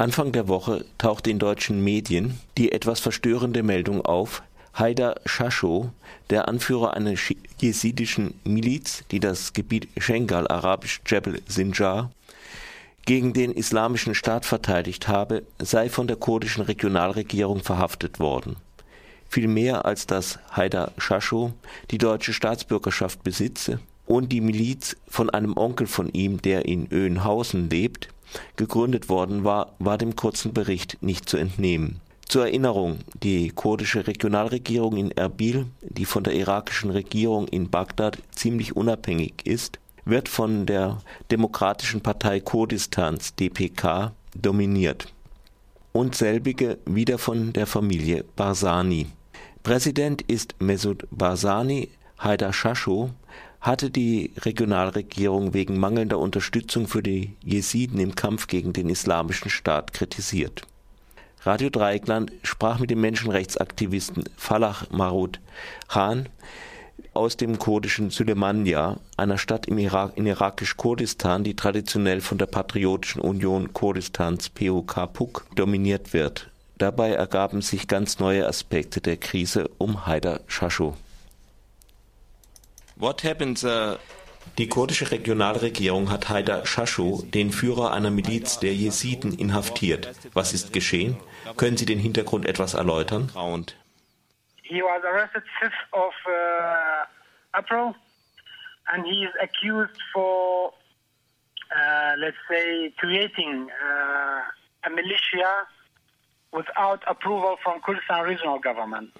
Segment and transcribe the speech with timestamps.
[0.00, 4.42] Anfang der Woche tauchte in deutschen Medien die etwas verstörende Meldung auf,
[4.72, 5.90] Haidar Shasho,
[6.30, 7.12] der Anführer einer
[7.58, 12.10] jesidischen Miliz, die das Gebiet Schengal, arabisch Jebel Sinjar,
[13.04, 18.56] gegen den Islamischen Staat verteidigt habe, sei von der kurdischen Regionalregierung verhaftet worden.
[19.28, 21.52] Viel mehr als dass Haidar Shasho
[21.90, 23.80] die deutsche Staatsbürgerschaft besitze
[24.10, 28.08] und die Miliz von einem Onkel von ihm, der in Öhnhausen lebt,
[28.56, 32.00] gegründet worden war, war dem kurzen Bericht nicht zu entnehmen.
[32.26, 38.74] Zur Erinnerung, die kurdische Regionalregierung in Erbil, die von der irakischen Regierung in Bagdad ziemlich
[38.74, 40.98] unabhängig ist, wird von der
[41.30, 45.06] Demokratischen Partei Kurdistans DPK dominiert
[45.92, 49.06] und selbige wieder von der Familie Barzani.
[49.62, 53.10] Präsident ist Mesud Barzani, Haidar Shasho
[53.60, 59.92] hatte die Regionalregierung wegen mangelnder Unterstützung für die Jesiden im Kampf gegen den Islamischen Staat
[59.92, 60.62] kritisiert
[61.42, 65.40] Radio Dreieckland sprach mit dem Menschenrechtsaktivisten Falach Marud
[65.88, 66.28] Khan
[67.14, 73.20] aus dem kurdischen Sülemania, einer Stadt im Irak, in irakisch-Kurdistan, die traditionell von der Patriotischen
[73.20, 76.50] Union Kurdistans PUK dominiert wird.
[76.78, 80.94] Dabei ergaben sich ganz neue Aspekte der Krise um Haidar Shasho.
[83.00, 83.96] What happens uh,
[84.58, 90.10] die kurdische Regionalregierung hat Haidar Shashu, den Führer einer Miliz der Jesiden, inhaftiert.
[90.34, 91.16] Was ist geschehen?
[91.56, 93.30] Können Sie den Hintergrund etwas erläutern?
[94.62, 97.06] He was arrested 5th of uh,
[97.52, 97.94] April
[98.92, 100.72] and he is accused for
[101.74, 104.42] uh, let's say creating uh,
[104.84, 105.66] a militia
[106.52, 109.10] without approval from Kurdistan regional government.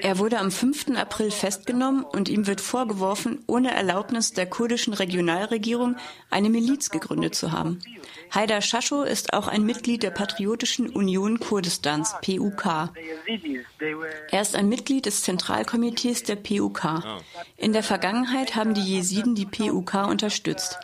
[0.00, 0.96] Er wurde am 5.
[0.96, 5.96] April festgenommen und ihm wird vorgeworfen, ohne Erlaubnis der kurdischen Regionalregierung
[6.30, 7.80] eine Miliz gegründet zu haben.
[8.32, 12.90] Haidar Shasho ist auch ein Mitglied der Patriotischen Union Kurdistans, PUK.
[14.30, 17.02] Er ist ein Mitglied des Zentralkomitees der PUK.
[17.56, 20.78] In der Vergangenheit haben die Jesiden die PUK unterstützt.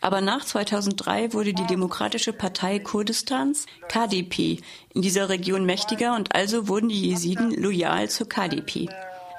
[0.00, 4.60] Aber nach 2003 wurde die Demokratische Partei Kurdistans, KDP,
[4.94, 8.88] in dieser Region mächtiger und also wurden die Jesiden loyal zur KDP.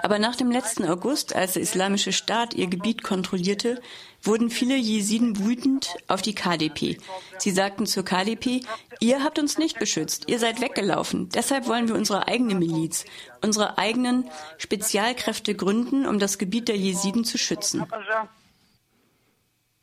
[0.04, 3.80] Aber nach dem letzten August, als der Islamische Staat ihr Gebiet kontrollierte,
[4.24, 6.98] wurden viele Jesiden wütend auf die KDP.
[7.38, 8.62] Sie sagten zur KDP,
[9.00, 13.06] ihr habt uns nicht beschützt, ihr seid weggelaufen, deshalb wollen wir unsere eigene Miliz,
[13.44, 17.86] unsere eigenen Spezialkräfte gründen, um das Gebiet der Jesiden zu schützen.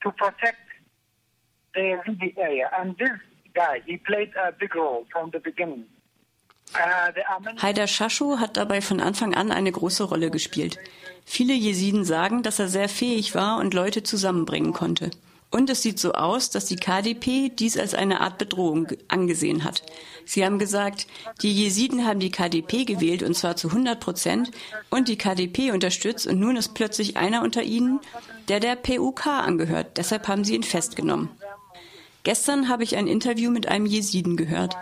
[0.00, 0.67] To protect
[1.78, 2.70] the Yazidi area.
[2.78, 3.16] And this
[3.54, 5.84] guy, he played a big role from the beginning.
[6.74, 7.12] Uh,
[7.56, 10.78] Haidar Shashu hat dabei von Anfang an eine große Rolle gespielt.
[11.24, 15.10] Viele Jesiden sagen, dass er sehr fähig war und Leute zusammenbringen konnte.
[15.50, 19.82] Und es sieht so aus, dass die KDP dies als eine Art Bedrohung angesehen hat.
[20.26, 21.06] Sie haben gesagt,
[21.40, 24.50] die Jesiden haben die KDP gewählt und zwar zu 100 Prozent
[24.90, 28.00] und die KDP unterstützt und nun ist plötzlich einer unter ihnen,
[28.48, 29.96] der der PUK angehört.
[29.96, 31.30] Deshalb haben sie ihn festgenommen.
[32.24, 34.76] Gestern habe ich ein Interview mit einem Jesiden gehört.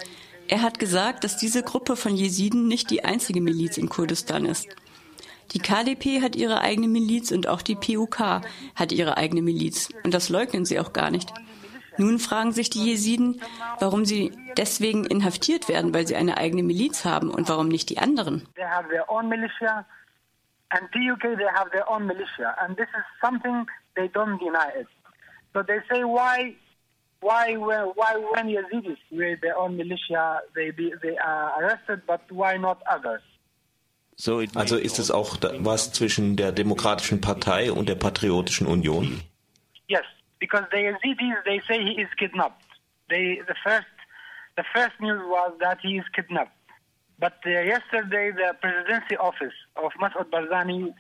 [0.49, 4.69] Er hat gesagt, dass diese Gruppe von Jesiden nicht die einzige Miliz in Kurdistan ist.
[5.53, 8.43] Die KDP hat ihre eigene Miliz und auch die PUK
[8.75, 9.89] hat ihre eigene Miliz.
[10.03, 11.33] Und das leugnen sie auch gar nicht.
[11.99, 13.41] Nun fragen sich die Jesiden,
[13.81, 17.99] warum sie deswegen inhaftiert werden, weil sie eine eigene Miliz haben und warum nicht die
[17.99, 18.47] anderen.
[20.69, 24.89] And PUK, they have their own militia, and this is something they don't deny it.
[25.55, 26.57] So they say, why
[27.21, 32.57] why why when Yazidis with their own militia they be, they are arrested, but why
[32.57, 33.23] not others?
[34.55, 39.21] Also ist es auch was zwischen der Demokratischen Partei und der Patriotischen Union?
[39.89, 40.05] Yes,
[40.39, 42.65] because the Yazidis they say he is kidnapped.
[43.09, 43.87] They the first
[44.57, 46.53] the first news was that he is kidnapped.
[47.19, 50.93] But uh, yesterday the presidency office of Mas'ud Barzani uh,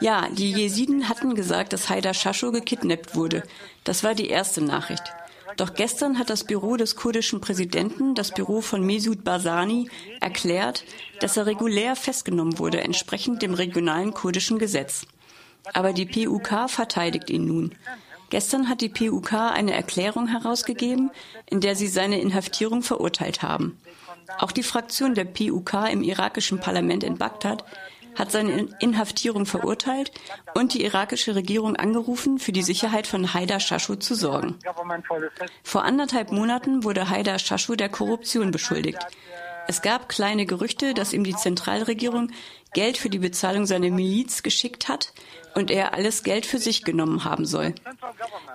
[0.00, 3.42] ja, die Jesiden hatten gesagt, dass Haidar Shasho gekidnappt wurde.
[3.84, 5.12] Das war die erste Nachricht.
[5.56, 9.88] Doch gestern hat das Büro des kurdischen Präsidenten, das Büro von Mesut Barzani,
[10.20, 10.84] erklärt,
[11.20, 15.06] dass er regulär festgenommen wurde, entsprechend dem regionalen kurdischen Gesetz.
[15.72, 17.74] Aber die PUK verteidigt ihn nun.
[18.30, 21.10] Gestern hat die PUK eine Erklärung herausgegeben,
[21.48, 23.78] in der sie seine Inhaftierung verurteilt haben.
[24.38, 27.64] Auch die Fraktion der PUK im irakischen Parlament in Bagdad
[28.16, 30.10] hat seine Inhaftierung verurteilt
[30.54, 34.58] und die irakische Regierung angerufen, für die Sicherheit von Haidar Shashu zu sorgen.
[35.62, 39.06] Vor anderthalb Monaten wurde Haidar Shashu der Korruption beschuldigt.
[39.68, 42.30] Es gab kleine Gerüchte, dass ihm die Zentralregierung
[42.72, 45.12] Geld für die Bezahlung seiner Miliz geschickt hat
[45.54, 47.74] und er alles Geld für sich genommen haben soll.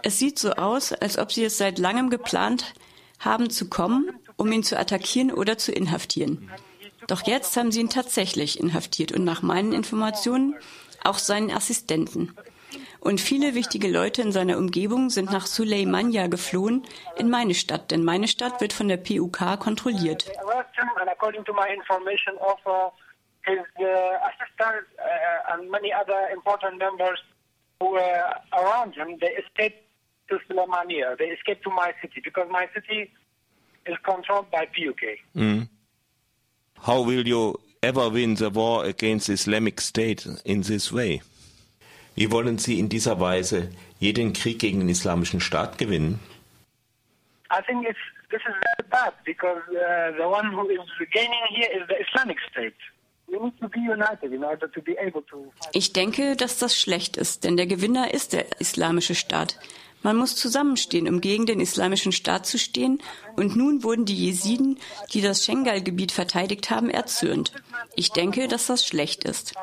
[0.04, 2.74] Es sieht so aus, als ob sie es seit langem geplant
[3.20, 6.50] haben zu kommen, um ihn zu attackieren oder zu inhaftieren.
[7.08, 10.56] Doch jetzt haben sie ihn tatsächlich inhaftiert und nach meinen Informationen
[11.04, 12.36] auch seinen Assistenten.
[13.00, 16.86] Und viele wichtige Leute in seiner Umgebung sind nach Suleimania geflohen,
[17.18, 20.30] in meine Stadt, denn meine Stadt wird von der PUK kontrolliert.
[35.34, 35.68] his
[36.84, 41.22] How will you ever win the war against Islamic State in this way?
[42.16, 43.70] Wie wollen Sie in dieser Weise
[44.00, 46.20] jeden Krieg gegen den Islamischen Staat gewinnen?
[47.52, 48.00] I think it's,
[48.30, 50.80] this is very bad because uh, the one who is
[51.14, 52.76] gaining here is the Islamic State.
[55.74, 59.58] Ich denke, dass das schlecht ist, denn der Gewinner ist der islamische Staat.
[60.04, 63.02] Man muss zusammenstehen, um gegen den islamischen Staat zu stehen.
[63.36, 64.80] Und nun wurden die Jesiden,
[65.14, 67.52] die das Schengal-Gebiet verteidigt haben, erzürnt.
[67.96, 69.54] Ich denke, dass das schlecht ist.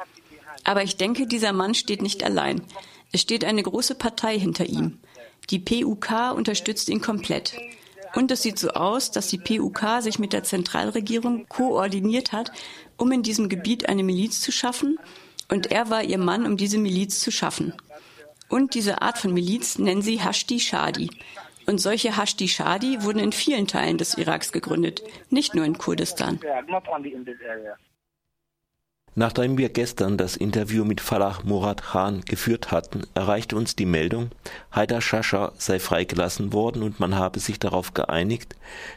[0.64, 2.62] Aber ich denke, dieser Mann steht nicht allein.
[3.11, 4.99] Es steht eine große Partei hinter ihm.
[5.50, 7.55] Die PUK unterstützt ihn komplett.
[8.14, 12.52] Und es sieht so aus, dass die PUK sich mit der Zentralregierung koordiniert hat,
[12.96, 14.99] um in diesem Gebiet eine Miliz zu schaffen.
[15.50, 17.73] Und er war ihr Mann, um diese Miliz zu schaffen.
[18.48, 21.10] Und diese Art von Miliz nennen sie Hashdi Shadi.
[21.66, 26.40] Und solche Hashdi Shadi wurden in vielen Teilen des Iraks gegründet, nicht nur in Kurdistan.
[29.14, 34.30] Nachdem wir gestern das Interview mit Falah Murad Khan geführt hatten, erreichte uns die Meldung,
[34.70, 38.54] Haidar Shasha sei freigelassen worden und man habe sich darauf geeinigt,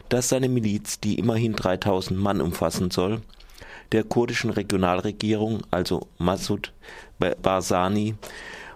[0.09, 3.21] dass seine Miliz, die immerhin 3000 Mann umfassen soll,
[3.91, 6.71] der kurdischen Regionalregierung, also Massoud
[7.17, 8.15] Barzani,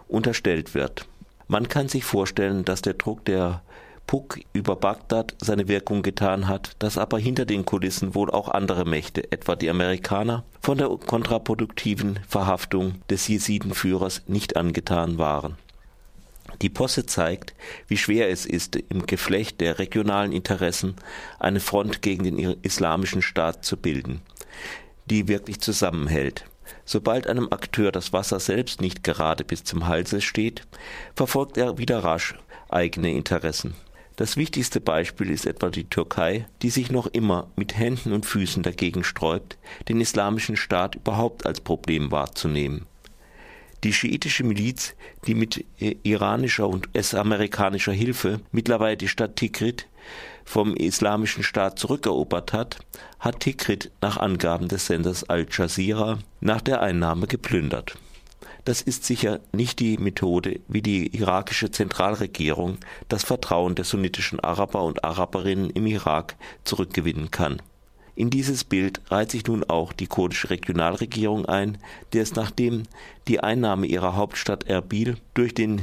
[0.07, 1.05] unterstellt wird.
[1.47, 3.61] Man kann sich vorstellen, dass der Druck der
[4.07, 8.85] Puck über Bagdad seine Wirkung getan hat, dass aber hinter den Kulissen wohl auch andere
[8.85, 15.57] Mächte, etwa die Amerikaner, von der kontraproduktiven Verhaftung des Jesidenführers nicht angetan waren.
[16.61, 17.53] Die Posse zeigt,
[17.87, 20.95] wie schwer es ist, im Geflecht der regionalen Interessen
[21.39, 24.21] eine Front gegen den islamischen Staat zu bilden,
[25.07, 26.45] die wirklich zusammenhält.
[26.85, 30.63] Sobald einem Akteur das Wasser selbst nicht gerade bis zum Halse steht,
[31.15, 32.35] verfolgt er wieder rasch
[32.69, 33.75] eigene Interessen.
[34.15, 38.63] Das wichtigste Beispiel ist etwa die Türkei, die sich noch immer mit Händen und Füßen
[38.63, 39.57] dagegen sträubt,
[39.89, 42.85] den Islamischen Staat überhaupt als Problem wahrzunehmen.
[43.83, 44.95] Die schiitische Miliz,
[45.27, 49.85] die mit iranischer und US-amerikanischer Hilfe mittlerweile die Stadt Tikrit
[50.43, 52.79] vom Islamischen Staat zurückerobert hat,
[53.19, 57.97] hat Tikrit nach Angaben des Senders Al Jazeera nach der Einnahme geplündert.
[58.65, 62.77] Das ist sicher nicht die Methode, wie die irakische Zentralregierung
[63.09, 67.61] das Vertrauen der sunnitischen Araber und Araberinnen im Irak zurückgewinnen kann.
[68.15, 71.77] In dieses Bild reiht sich nun auch die kurdische Regionalregierung ein,
[72.13, 72.83] der es nachdem
[73.27, 75.81] die Einnahme ihrer Hauptstadt Erbil durch den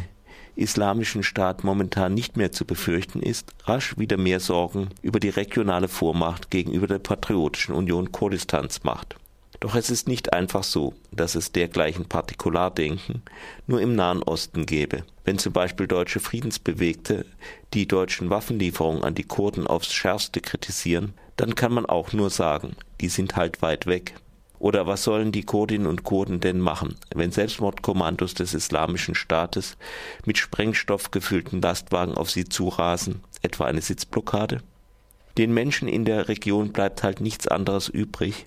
[0.56, 5.88] Islamischen Staat momentan nicht mehr zu befürchten ist, rasch wieder mehr Sorgen über die regionale
[5.88, 9.16] Vormacht gegenüber der Patriotischen Union Kurdistans macht.
[9.60, 13.22] Doch es ist nicht einfach so, dass es dergleichen Partikulardenken
[13.68, 15.04] nur im Nahen Osten gäbe.
[15.24, 17.24] Wenn zum Beispiel deutsche Friedensbewegte
[17.72, 22.74] die deutschen Waffenlieferungen an die Kurden aufs schärfste kritisieren, dann kann man auch nur sagen,
[23.00, 24.14] die sind halt weit weg.
[24.62, 29.76] Oder was sollen die Kurdinnen und Kurden denn machen, wenn Selbstmordkommandos des Islamischen Staates
[30.24, 34.62] mit Sprengstoff gefüllten Lastwagen auf sie zurasen, etwa eine Sitzblockade?
[35.36, 38.46] Den Menschen in der Region bleibt halt nichts anderes übrig,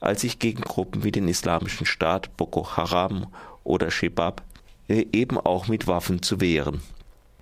[0.00, 3.26] als sich gegen Gruppen wie den Islamischen Staat, Boko Haram
[3.64, 4.44] oder Shebab
[4.86, 6.80] äh, eben auch mit Waffen zu wehren.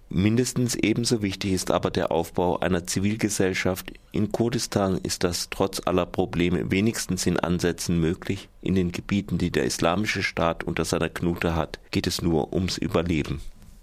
[0.09, 3.93] Mindestens ebenso wichtig ist aber der Aufbau einer Zivilgesellschaft.
[4.13, 8.49] In Kurdistan ist das trotz aller Probleme wenigstens in Ansätzen möglich.
[8.61, 12.79] In den Gebieten, die der Islamische Staat unter seiner Knute hat, geht es nur ums
[12.79, 13.41] Überleben.